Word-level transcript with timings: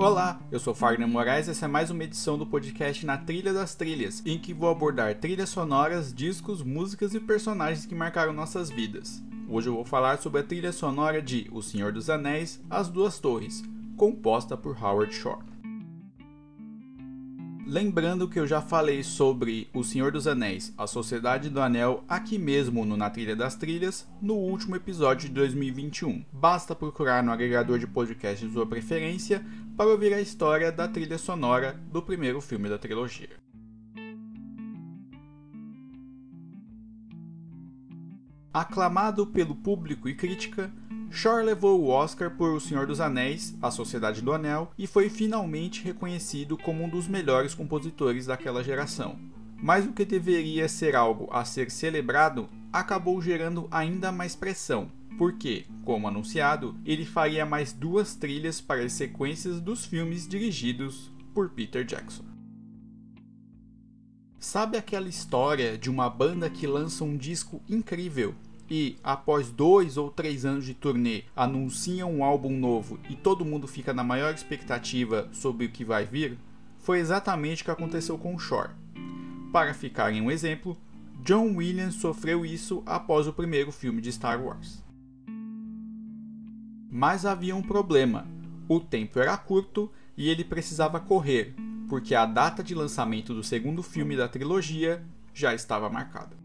Olá, 0.00 0.40
eu 0.50 0.58
sou 0.58 0.74
Fagner 0.74 1.06
Moraes 1.06 1.46
e 1.46 1.50
essa 1.50 1.66
é 1.66 1.68
mais 1.68 1.90
uma 1.90 2.04
edição 2.04 2.38
do 2.38 2.46
podcast 2.46 3.04
Na 3.04 3.18
Trilha 3.18 3.52
das 3.52 3.74
Trilhas, 3.74 4.22
em 4.24 4.38
que 4.38 4.54
vou 4.54 4.70
abordar 4.70 5.14
trilhas 5.16 5.50
sonoras, 5.50 6.10
discos, 6.14 6.62
músicas 6.62 7.12
e 7.12 7.20
personagens 7.20 7.84
que 7.84 7.94
marcaram 7.94 8.32
nossas 8.32 8.70
vidas. 8.70 9.22
Hoje 9.46 9.68
eu 9.68 9.74
vou 9.74 9.84
falar 9.84 10.16
sobre 10.16 10.40
a 10.40 10.42
trilha 10.42 10.72
sonora 10.72 11.20
de 11.20 11.50
O 11.52 11.60
Senhor 11.60 11.92
dos 11.92 12.08
Anéis, 12.08 12.58
As 12.70 12.88
Duas 12.88 13.18
Torres, 13.18 13.62
composta 13.94 14.56
por 14.56 14.74
Howard 14.82 15.14
Shore. 15.14 15.44
Lembrando 17.70 18.28
que 18.28 18.36
eu 18.36 18.48
já 18.48 18.60
falei 18.60 19.00
sobre 19.04 19.70
O 19.72 19.84
Senhor 19.84 20.10
dos 20.10 20.26
Anéis, 20.26 20.74
A 20.76 20.88
Sociedade 20.88 21.48
do 21.48 21.60
Anel, 21.60 22.02
aqui 22.08 22.36
mesmo 22.36 22.84
no 22.84 22.96
Na 22.96 23.08
Trilha 23.08 23.36
das 23.36 23.54
Trilhas, 23.54 24.08
no 24.20 24.34
último 24.34 24.74
episódio 24.74 25.28
de 25.28 25.34
2021. 25.36 26.24
Basta 26.32 26.74
procurar 26.74 27.22
no 27.22 27.30
agregador 27.30 27.78
de 27.78 27.86
podcast 27.86 28.44
de 28.44 28.52
sua 28.52 28.66
preferência 28.66 29.46
para 29.76 29.88
ouvir 29.88 30.12
a 30.12 30.20
história 30.20 30.72
da 30.72 30.88
trilha 30.88 31.16
sonora 31.16 31.80
do 31.92 32.02
primeiro 32.02 32.40
filme 32.40 32.68
da 32.68 32.76
trilogia. 32.76 33.30
Aclamado 38.52 39.28
pelo 39.28 39.54
público 39.54 40.08
e 40.08 40.14
crítica, 40.16 40.72
Shore 41.12 41.44
levou 41.44 41.80
o 41.80 41.88
Oscar 41.88 42.30
por 42.30 42.54
O 42.54 42.60
Senhor 42.60 42.86
dos 42.86 43.00
Anéis, 43.00 43.54
A 43.60 43.68
Sociedade 43.70 44.22
do 44.22 44.32
Anel, 44.32 44.70
e 44.78 44.86
foi 44.86 45.10
finalmente 45.10 45.82
reconhecido 45.82 46.56
como 46.56 46.84
um 46.84 46.88
dos 46.88 47.08
melhores 47.08 47.52
compositores 47.52 48.26
daquela 48.26 48.62
geração. 48.62 49.18
Mas 49.60 49.84
o 49.84 49.92
que 49.92 50.04
deveria 50.04 50.68
ser 50.68 50.94
algo 50.94 51.28
a 51.32 51.44
ser 51.44 51.68
celebrado 51.68 52.48
acabou 52.72 53.20
gerando 53.20 53.66
ainda 53.72 54.12
mais 54.12 54.36
pressão, 54.36 54.88
porque, 55.18 55.66
como 55.84 56.06
anunciado, 56.06 56.76
ele 56.86 57.04
faria 57.04 57.44
mais 57.44 57.72
duas 57.72 58.14
trilhas 58.14 58.60
para 58.60 58.82
as 58.82 58.92
sequências 58.92 59.60
dos 59.60 59.84
filmes 59.84 60.28
dirigidos 60.28 61.10
por 61.34 61.50
Peter 61.50 61.84
Jackson. 61.84 62.24
Sabe 64.38 64.78
aquela 64.78 65.08
história 65.08 65.76
de 65.76 65.90
uma 65.90 66.08
banda 66.08 66.48
que 66.48 66.66
lança 66.66 67.04
um 67.04 67.16
disco 67.16 67.60
incrível 67.68 68.34
e, 68.70 68.96
após 69.02 69.50
dois 69.50 69.96
ou 69.96 70.10
três 70.10 70.44
anos 70.44 70.64
de 70.64 70.74
turnê, 70.74 71.24
anunciam 71.34 72.14
um 72.14 72.22
álbum 72.22 72.56
novo 72.56 73.00
e 73.10 73.16
todo 73.16 73.44
mundo 73.44 73.66
fica 73.66 73.92
na 73.92 74.04
maior 74.04 74.32
expectativa 74.32 75.28
sobre 75.32 75.66
o 75.66 75.70
que 75.70 75.84
vai 75.84 76.06
vir, 76.06 76.38
foi 76.78 77.00
exatamente 77.00 77.62
o 77.62 77.64
que 77.64 77.70
aconteceu 77.72 78.16
com 78.16 78.38
Shore. 78.38 78.70
Para 79.52 79.74
ficar 79.74 80.12
em 80.12 80.22
um 80.22 80.30
exemplo, 80.30 80.78
John 81.24 81.56
Williams 81.56 81.96
sofreu 81.96 82.46
isso 82.46 82.82
após 82.86 83.26
o 83.26 83.32
primeiro 83.32 83.72
filme 83.72 84.00
de 84.00 84.12
Star 84.12 84.40
Wars. 84.40 84.82
Mas 86.88 87.26
havia 87.26 87.56
um 87.56 87.62
problema: 87.62 88.26
o 88.68 88.78
tempo 88.78 89.18
era 89.18 89.36
curto 89.36 89.90
e 90.16 90.28
ele 90.28 90.44
precisava 90.44 91.00
correr, 91.00 91.54
porque 91.88 92.14
a 92.14 92.24
data 92.24 92.62
de 92.62 92.74
lançamento 92.74 93.34
do 93.34 93.42
segundo 93.42 93.82
filme 93.82 94.16
da 94.16 94.28
trilogia 94.28 95.04
já 95.34 95.54
estava 95.54 95.90
marcada. 95.90 96.39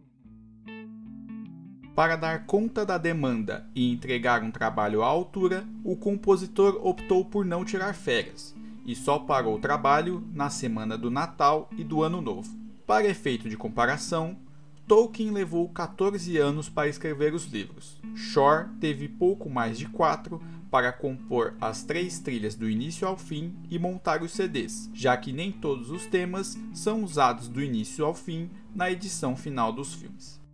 Para 1.95 2.17
dar 2.17 2.45
conta 2.45 2.85
da 2.85 2.97
demanda 2.97 3.65
e 3.73 3.89
entregar 3.89 4.43
um 4.43 4.51
trabalho 4.51 5.01
à 5.01 5.07
altura, 5.07 5.65
o 5.81 5.95
compositor 5.95 6.77
optou 6.85 7.23
por 7.23 7.45
não 7.45 7.63
tirar 7.63 7.95
férias 7.95 8.53
e 8.85 8.93
só 8.93 9.17
parou 9.17 9.55
o 9.55 9.59
trabalho 9.59 10.21
na 10.33 10.49
semana 10.49 10.97
do 10.97 11.09
Natal 11.09 11.69
e 11.77 11.85
do 11.85 12.03
Ano 12.03 12.19
Novo. 12.19 12.53
Para 12.85 13.07
efeito 13.07 13.47
de 13.47 13.55
comparação, 13.55 14.37
Tolkien 14.85 15.31
levou 15.31 15.69
14 15.69 16.37
anos 16.37 16.67
para 16.67 16.89
escrever 16.89 17.33
os 17.33 17.45
livros. 17.45 18.01
Shore 18.13 18.67
teve 18.81 19.07
pouco 19.07 19.49
mais 19.49 19.77
de 19.77 19.87
4 19.87 20.41
para 20.69 20.91
compor 20.91 21.55
as 21.61 21.83
três 21.83 22.19
trilhas 22.19 22.55
do 22.55 22.69
início 22.69 23.07
ao 23.07 23.15
fim 23.15 23.55
e 23.69 23.79
montar 23.79 24.21
os 24.21 24.33
CDs, 24.33 24.89
já 24.93 25.15
que 25.15 25.31
nem 25.31 25.49
todos 25.49 25.89
os 25.89 26.05
temas 26.05 26.57
são 26.73 27.05
usados 27.05 27.47
do 27.47 27.63
início 27.63 28.03
ao 28.03 28.13
fim 28.13 28.49
na 28.75 28.91
edição 28.91 29.33
final 29.37 29.71
dos 29.71 29.93
filmes. 29.93 30.44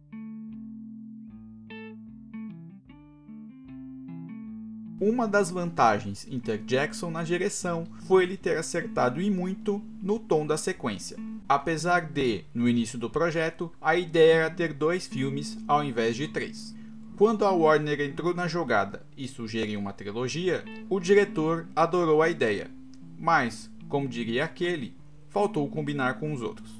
Uma 5.03 5.27
das 5.27 5.49
vantagens 5.49 6.27
em 6.29 6.39
ter 6.39 6.59
Jackson 6.59 7.09
na 7.09 7.23
direção 7.23 7.87
foi 8.05 8.21
ele 8.21 8.37
ter 8.37 8.55
acertado 8.55 9.19
e 9.19 9.31
muito 9.31 9.81
no 9.99 10.19
tom 10.19 10.45
da 10.45 10.57
sequência. 10.57 11.17
Apesar 11.49 12.01
de, 12.01 12.45
no 12.53 12.69
início 12.69 12.99
do 12.99 13.09
projeto, 13.09 13.71
a 13.81 13.95
ideia 13.95 14.33
era 14.33 14.51
ter 14.51 14.73
dois 14.73 15.07
filmes 15.07 15.57
ao 15.67 15.83
invés 15.83 16.15
de 16.15 16.27
três. 16.27 16.75
Quando 17.17 17.45
a 17.45 17.51
Warner 17.51 17.99
entrou 17.99 18.31
na 18.35 18.47
jogada 18.47 19.03
e 19.17 19.27
sugeriu 19.27 19.79
uma 19.79 19.91
trilogia, 19.91 20.63
o 20.87 20.99
diretor 20.99 21.67
adorou 21.75 22.21
a 22.21 22.29
ideia, 22.29 22.69
mas, 23.17 23.71
como 23.89 24.07
diria 24.07 24.45
aquele, 24.45 24.95
faltou 25.29 25.67
combinar 25.67 26.19
com 26.19 26.31
os 26.31 26.43
outros. 26.43 26.71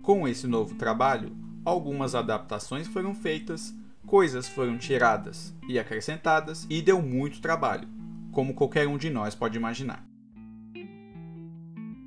Com 0.00 0.26
esse 0.26 0.46
novo 0.46 0.76
trabalho, 0.76 1.36
algumas 1.62 2.14
adaptações 2.14 2.88
foram 2.88 3.14
feitas 3.14 3.74
coisas 4.06 4.48
foram 4.48 4.78
tiradas 4.78 5.54
e 5.68 5.78
acrescentadas 5.78 6.66
e 6.70 6.80
deu 6.80 7.02
muito 7.02 7.40
trabalho, 7.40 7.88
como 8.30 8.54
qualquer 8.54 8.86
um 8.86 8.96
de 8.96 9.10
nós 9.10 9.34
pode 9.34 9.58
imaginar. 9.58 10.06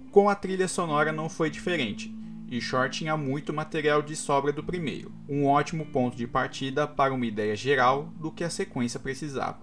Com 0.09 0.29
a 0.29 0.33
trilha 0.33 0.67
sonora 0.67 1.11
não 1.11 1.29
foi 1.29 1.49
diferente, 1.49 2.11
e 2.47 2.59
Short 2.59 2.97
tinha 2.97 3.15
muito 3.15 3.53
material 3.53 4.01
de 4.01 4.15
sobra 4.15 4.51
do 4.51 4.63
primeiro, 4.63 5.11
um 5.27 5.45
ótimo 5.45 5.85
ponto 5.85 6.17
de 6.17 6.25
partida 6.25 6.87
para 6.87 7.13
uma 7.13 7.25
ideia 7.25 7.55
geral 7.55 8.11
do 8.19 8.31
que 8.31 8.43
a 8.43 8.49
sequência 8.49 8.99
precisava. 8.99 9.59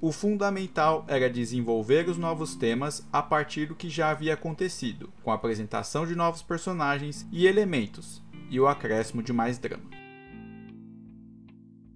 O 0.00 0.10
fundamental 0.12 1.04
era 1.06 1.28
desenvolver 1.28 2.08
os 2.08 2.16
novos 2.16 2.54
temas 2.54 3.06
a 3.12 3.20
partir 3.20 3.66
do 3.66 3.74
que 3.74 3.90
já 3.90 4.10
havia 4.10 4.32
acontecido, 4.32 5.12
com 5.22 5.30
a 5.30 5.34
apresentação 5.34 6.06
de 6.06 6.14
novos 6.14 6.40
personagens 6.40 7.26
e 7.30 7.46
elementos, 7.46 8.22
e 8.48 8.58
o 8.58 8.66
acréscimo 8.66 9.22
de 9.22 9.34
mais 9.34 9.58
drama. 9.58 9.99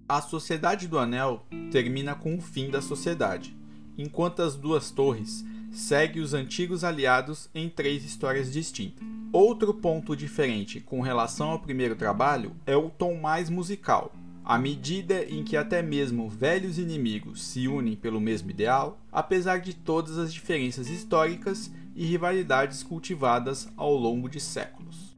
A 0.07 0.21
Sociedade 0.21 0.87
do 0.87 0.99
Anel 0.99 1.47
termina 1.71 2.13
com 2.13 2.35
o 2.35 2.41
fim 2.41 2.69
da 2.69 2.79
sociedade, 2.79 3.57
enquanto 3.97 4.43
as 4.43 4.55
duas 4.55 4.91
torres 4.91 5.43
segue 5.71 6.19
os 6.19 6.35
antigos 6.35 6.83
aliados 6.83 7.49
em 7.55 7.67
três 7.67 8.05
histórias 8.05 8.53
distintas. 8.53 9.03
Outro 9.33 9.73
ponto 9.73 10.15
diferente 10.15 10.79
com 10.79 11.01
relação 11.01 11.49
ao 11.49 11.59
primeiro 11.59 11.95
trabalho 11.95 12.55
é 12.67 12.77
o 12.77 12.91
tom 12.91 13.19
mais 13.19 13.49
musical. 13.49 14.13
À 14.43 14.59
medida 14.59 15.25
em 15.25 15.43
que 15.43 15.57
até 15.57 15.81
mesmo 15.81 16.29
velhos 16.29 16.77
inimigos 16.77 17.43
se 17.43 17.67
unem 17.67 17.95
pelo 17.95 18.21
mesmo 18.21 18.51
ideal, 18.51 18.99
apesar 19.11 19.57
de 19.57 19.73
todas 19.73 20.19
as 20.19 20.31
diferenças 20.31 20.87
históricas 20.87 21.71
e 21.95 22.05
rivalidades 22.05 22.83
cultivadas 22.83 23.67
ao 23.75 23.95
longo 23.95 24.29
de 24.29 24.39
séculos. 24.39 25.17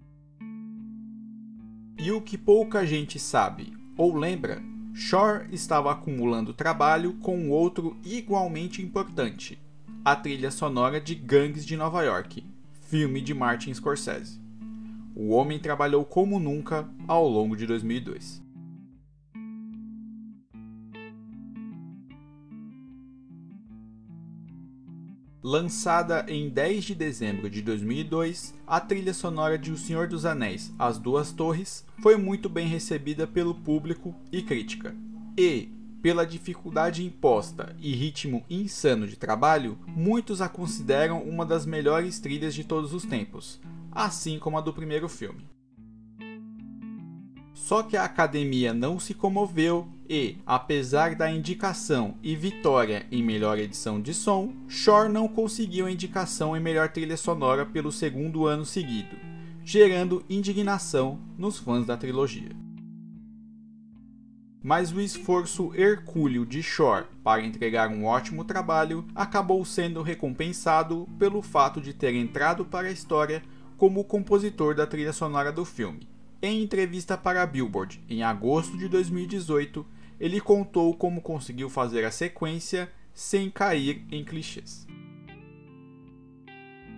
E 2.00 2.10
o 2.10 2.22
que 2.22 2.38
pouca 2.38 2.88
gente 2.88 3.20
sabe 3.20 3.74
ou 3.98 4.16
lembra 4.16 4.62
Shore 5.00 5.48
estava 5.52 5.92
acumulando 5.92 6.56
trabalho 6.56 7.14
com 7.20 7.52
outro 7.52 7.96
igualmente 8.04 8.82
importante, 8.82 9.62
a 10.04 10.16
trilha 10.16 10.50
sonora 10.50 11.00
de 11.00 11.14
Gangues 11.14 11.64
de 11.68 11.78
Nova 11.78 12.02
York, 12.02 12.44
filme 12.82 13.22
de 13.22 13.32
Martin 13.32 13.72
Scorsese. 13.72 14.42
O 15.16 15.30
homem 15.30 15.60
trabalhou 15.60 16.04
como 16.04 16.40
nunca 16.40 16.90
ao 17.08 17.28
longo 17.30 17.56
de 17.56 17.68
2002. 17.68 18.42
Lançada 25.50 26.26
em 26.28 26.50
10 26.50 26.84
de 26.84 26.94
dezembro 26.94 27.50
de 27.50 27.62
2002, 27.62 28.54
a 28.68 28.82
trilha 28.82 29.14
sonora 29.14 29.58
de 29.58 29.72
O 29.72 29.78
Senhor 29.78 30.06
dos 30.06 30.26
Anéis 30.26 30.74
As 30.78 31.00
Duas 31.00 31.32
Torres 31.32 31.86
foi 32.04 32.18
muito 32.18 32.50
bem 32.50 32.68
recebida 32.68 33.26
pelo 33.26 33.56
público 33.56 34.14
e 34.30 34.42
crítica. 34.42 34.94
E, 35.38 35.70
pela 36.02 36.26
dificuldade 36.26 37.06
imposta 37.06 37.74
e 37.80 37.96
ritmo 37.96 38.44
insano 38.50 39.08
de 39.08 39.16
trabalho, 39.16 39.80
muitos 39.88 40.42
a 40.42 40.50
consideram 40.50 41.24
uma 41.24 41.46
das 41.46 41.66
melhores 41.66 42.20
trilhas 42.20 42.54
de 42.54 42.66
todos 42.66 42.94
os 42.94 43.06
tempos, 43.06 43.58
assim 43.90 44.38
como 44.38 44.58
a 44.58 44.62
do 44.62 44.74
primeiro 44.74 45.08
filme. 45.08 45.48
Só 47.54 47.84
que 47.84 47.96
a 47.96 48.04
academia 48.04 48.74
não 48.74 49.00
se 49.00 49.14
comoveu 49.14 49.88
e, 50.10 50.38
apesar 50.46 51.16
da 51.16 51.30
indicação 51.30 52.16
e 52.24 52.36
vitória 52.36 53.06
em 53.12 53.22
melhor 53.22 53.58
edição 53.58 54.00
de 54.02 54.14
som, 54.14 54.54
Shore 54.68 55.12
não 55.12 55.28
conseguiu 55.28 55.86
a 55.86 55.92
indicação 55.92 56.56
em 56.56 56.60
melhor 56.60 56.90
trilha 56.90 57.18
sonora 57.18 57.66
pelo 57.66 57.92
segundo 57.92 58.46
ano 58.46 58.66
seguido, 58.66 59.18
gerando 59.64 60.24
indignação 60.30 61.20
nos 61.38 61.58
fãs 61.58 61.86
da 61.86 61.98
trilogia. 61.98 62.50
Mas 64.64 64.92
o 64.92 65.00
esforço 65.00 65.72
hercúleo 65.76 66.46
de 66.46 66.64
Shore 66.64 67.06
para 67.24 67.46
entregar 67.46 67.90
um 67.90 68.06
ótimo 68.06 68.44
trabalho 68.44 69.06
acabou 69.14 69.64
sendo 69.64 70.02
recompensado 70.02 71.08
pelo 71.20 71.42
fato 71.42 71.80
de 71.80 71.94
ter 71.94 72.14
entrado 72.16 72.66
para 72.66 72.88
a 72.88 72.92
história 72.92 73.44
como 73.78 74.04
compositor 74.04 74.74
da 74.74 74.88
trilha 74.88 75.14
sonora 75.14 75.52
do 75.52 75.64
filme 75.64 76.08
em 76.42 76.62
entrevista 76.62 77.18
para 77.18 77.42
a 77.42 77.46
Billboard, 77.46 78.02
em 78.10 78.24
agosto 78.24 78.78
de 78.78 78.88
2018, 78.88 79.86
ele 80.20 80.42
contou 80.42 80.96
como 80.96 81.22
conseguiu 81.22 81.70
fazer 81.70 82.06
a 82.06 82.12
sequência 82.12 82.92
sem 83.14 83.50
cair 83.50 84.06
em 84.12 84.24
clichês. 84.24 84.88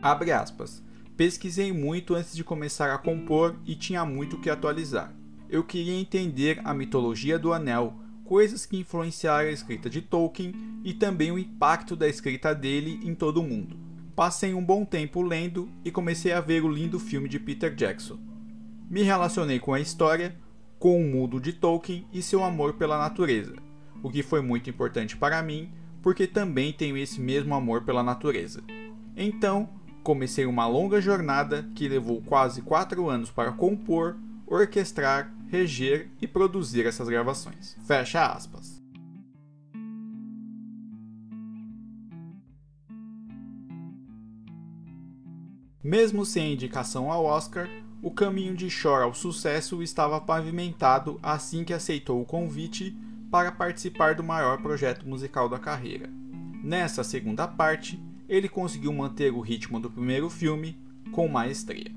Abre 0.01 0.31
aspas. 0.31 0.81
Pesquisei 1.17 1.73
muito 1.73 2.15
antes 2.15 2.33
de 2.33 2.43
começar 2.43 2.93
a 2.93 2.97
compor 2.97 3.55
e 3.65 3.75
tinha 3.75 4.05
muito 4.05 4.39
que 4.39 4.49
atualizar. 4.49 5.13
Eu 5.49 5.63
queria 5.63 5.99
entender 5.99 6.61
a 6.63 6.73
mitologia 6.73 7.37
do 7.37 7.51
Anel, 7.51 7.93
coisas 8.23 8.65
que 8.65 8.77
influenciaram 8.77 9.49
a 9.49 9.51
escrita 9.51 9.89
de 9.89 10.01
Tolkien 10.01 10.53
e 10.83 10.93
também 10.93 11.31
o 11.31 11.39
impacto 11.39 11.95
da 11.95 12.07
escrita 12.07 12.55
dele 12.55 13.01
em 13.03 13.13
todo 13.13 13.41
o 13.41 13.43
mundo. 13.43 13.75
Passei 14.15 14.53
um 14.53 14.63
bom 14.63 14.85
tempo 14.85 15.21
lendo 15.21 15.69
e 15.83 15.91
comecei 15.91 16.31
a 16.31 16.39
ver 16.39 16.63
o 16.63 16.71
lindo 16.71 16.99
filme 16.99 17.27
de 17.27 17.39
Peter 17.39 17.73
Jackson. 17.73 18.19
Me 18.89 19.01
relacionei 19.03 19.59
com 19.59 19.73
a 19.73 19.79
história, 19.79 20.35
com 20.79 20.99
o 20.99 21.05
mundo 21.05 21.41
de 21.41 21.51
Tolkien 21.51 22.07
e 22.11 22.21
seu 22.21 22.41
amor 22.41 22.73
pela 22.73 22.97
natureza, 22.97 23.53
o 24.01 24.09
que 24.09 24.23
foi 24.23 24.41
muito 24.41 24.69
importante 24.69 25.17
para 25.17 25.43
mim, 25.43 25.69
porque 26.01 26.25
também 26.25 26.71
tenho 26.71 26.95
esse 26.95 27.19
mesmo 27.19 27.53
amor 27.53 27.83
pela 27.83 28.01
natureza. 28.01 28.63
Então, 29.15 29.69
comecei 30.01 30.45
uma 30.45 30.65
longa 30.65 31.01
jornada 31.01 31.69
que 31.75 31.89
levou 31.89 32.21
quase 32.21 32.61
quatro 32.61 33.09
anos 33.09 33.29
para 33.29 33.51
compor, 33.51 34.15
orquestrar, 34.47 35.35
reger 35.49 36.09
e 36.21 36.27
produzir 36.27 36.85
essas 36.85 37.09
gravações. 37.09 37.75
Fecha 37.85 38.25
aspas. 38.25 38.79
Mesmo 45.83 46.25
sem 46.25 46.53
indicação 46.53 47.11
ao 47.11 47.25
Oscar, 47.25 47.67
o 48.01 48.11
caminho 48.11 48.55
de 48.55 48.69
Shore 48.69 49.03
ao 49.03 49.13
sucesso 49.13 49.83
estava 49.83 50.21
pavimentado 50.21 51.19
assim 51.21 51.63
que 51.63 51.73
aceitou 51.73 52.21
o 52.21 52.25
convite 52.25 52.95
para 53.29 53.51
participar 53.51 54.15
do 54.15 54.23
maior 54.23 54.61
projeto 54.61 55.07
musical 55.07 55.49
da 55.49 55.59
carreira. 55.59 56.09
Nessa 56.63 57.03
segunda 57.03 57.47
parte, 57.47 58.01
ele 58.27 58.47
conseguiu 58.47 58.93
manter 58.93 59.33
o 59.33 59.41
ritmo 59.41 59.79
do 59.79 59.89
primeiro 59.89 60.29
filme 60.29 60.77
com 61.11 61.27
maestria. 61.27 61.91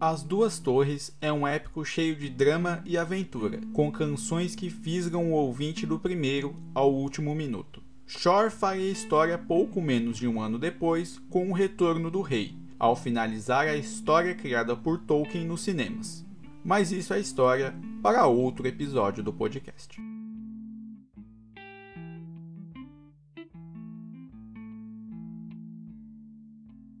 As 0.00 0.24
Duas 0.24 0.58
Torres 0.58 1.16
é 1.20 1.32
um 1.32 1.46
épico 1.46 1.84
cheio 1.84 2.16
de 2.16 2.28
drama 2.28 2.82
e 2.84 2.98
aventura, 2.98 3.60
com 3.72 3.92
canções 3.92 4.56
que 4.56 4.68
fisgam 4.68 5.30
o 5.30 5.34
ouvinte 5.34 5.86
do 5.86 5.96
primeiro 5.96 6.56
ao 6.74 6.92
último 6.92 7.34
minuto. 7.36 7.80
Shore 8.04 8.50
faria 8.50 8.90
história 8.90 9.38
pouco 9.38 9.80
menos 9.80 10.16
de 10.16 10.26
um 10.26 10.40
ano 10.40 10.58
depois 10.58 11.20
com 11.30 11.48
o 11.48 11.52
retorno 11.52 12.10
do 12.10 12.20
rei, 12.20 12.56
ao 12.82 12.96
finalizar 12.96 13.68
a 13.68 13.76
história 13.76 14.34
criada 14.34 14.74
por 14.74 14.98
Tolkien 14.98 15.46
nos 15.46 15.60
cinemas. 15.60 16.26
Mas 16.64 16.90
isso 16.90 17.14
é 17.14 17.20
história 17.20 17.72
para 18.02 18.26
outro 18.26 18.66
episódio 18.66 19.22
do 19.22 19.32
podcast. 19.32 20.02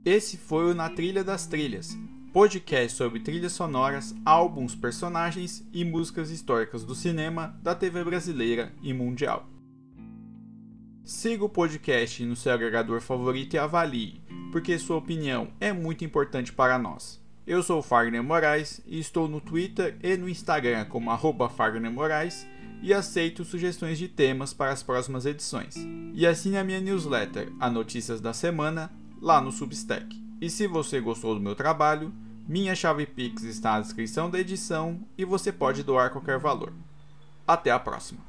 Esse 0.04 0.36
foi 0.36 0.70
o 0.70 0.74
Na 0.74 0.88
Trilha 0.88 1.24
das 1.24 1.48
Trilhas, 1.48 1.98
podcast 2.32 2.96
sobre 2.96 3.18
trilhas 3.18 3.52
sonoras, 3.52 4.14
álbuns, 4.24 4.76
personagens 4.76 5.66
e 5.72 5.84
músicas 5.84 6.30
históricas 6.30 6.84
do 6.84 6.94
cinema, 6.94 7.58
da 7.60 7.74
TV 7.74 8.04
brasileira 8.04 8.72
e 8.80 8.92
mundial. 8.92 9.48
Siga 11.04 11.44
o 11.44 11.48
podcast 11.48 12.24
no 12.24 12.36
seu 12.36 12.52
agregador 12.52 13.00
favorito 13.00 13.54
e 13.54 13.58
avalie, 13.58 14.21
porque 14.52 14.78
sua 14.78 14.98
opinião 14.98 15.48
é 15.58 15.72
muito 15.72 16.04
importante 16.04 16.52
para 16.52 16.78
nós. 16.78 17.20
Eu 17.44 17.62
sou 17.62 17.82
Fagner 17.82 18.22
Moraes 18.22 18.80
e 18.86 19.00
estou 19.00 19.26
no 19.26 19.40
Twitter 19.40 19.96
e 20.00 20.16
no 20.16 20.28
Instagram 20.28 20.84
como 20.84 21.10
arroba 21.10 21.48
Fagner 21.48 21.90
Moraes 21.90 22.46
e 22.82 22.92
aceito 22.94 23.44
sugestões 23.44 23.98
de 23.98 24.06
temas 24.06 24.52
para 24.52 24.70
as 24.70 24.82
próximas 24.82 25.26
edições. 25.26 25.74
E 26.14 26.26
assine 26.26 26.58
a 26.58 26.64
minha 26.64 26.80
newsletter, 26.80 27.50
a 27.58 27.70
Notícias 27.70 28.20
da 28.20 28.32
Semana, 28.32 28.92
lá 29.20 29.40
no 29.40 29.50
Substack. 29.50 30.22
E 30.40 30.50
se 30.50 30.66
você 30.66 31.00
gostou 31.00 31.34
do 31.34 31.40
meu 31.40 31.54
trabalho, 31.54 32.12
minha 32.46 32.74
chave 32.74 33.06
Pix 33.06 33.44
está 33.44 33.72
na 33.72 33.80
descrição 33.80 34.28
da 34.28 34.38
edição 34.38 35.00
e 35.16 35.24
você 35.24 35.50
pode 35.50 35.82
doar 35.82 36.10
qualquer 36.10 36.38
valor. 36.38 36.72
Até 37.46 37.70
a 37.70 37.78
próxima! 37.78 38.20